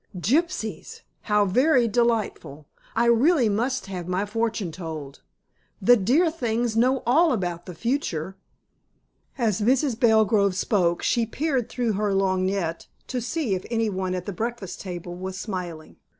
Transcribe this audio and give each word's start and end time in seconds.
"Gypsies! 0.17 1.01
How 1.29 1.45
very 1.45 1.87
delightful! 1.87 2.65
I 2.95 3.05
really 3.05 3.49
must 3.49 3.85
have 3.85 4.07
my 4.07 4.25
fortune 4.25 4.71
told. 4.71 5.21
The 5.79 5.95
dear 5.95 6.31
things 6.31 6.75
know 6.75 7.03
all 7.05 7.31
about 7.31 7.67
the 7.67 7.75
future." 7.75 8.35
As 9.37 9.61
Mrs. 9.61 9.99
Belgrove 9.99 10.55
spoke 10.55 11.03
she 11.03 11.27
peered 11.27 11.69
through 11.69 11.93
her 11.93 12.15
lorgnette 12.15 12.87
to 13.09 13.21
see 13.21 13.53
if 13.53 13.63
anyone 13.69 14.15
at 14.15 14.25
the 14.25 14.33
breakfast 14.33 14.81
table 14.81 15.13
was 15.15 15.39
smiling. 15.39 15.97